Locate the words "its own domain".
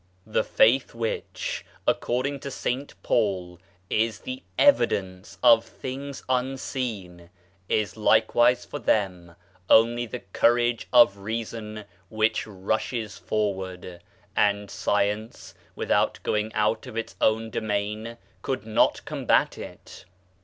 16.97-18.17